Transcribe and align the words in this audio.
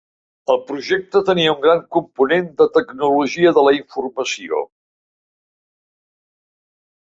El 0.51 0.57
projecte 0.69 1.19
tenia 1.27 1.51
un 1.55 1.59
gran 1.65 1.83
component 1.97 2.47
de 2.63 2.67
tecnologia 2.79 3.53
de 3.59 3.65
la 3.69 3.75
informació. 3.81 4.65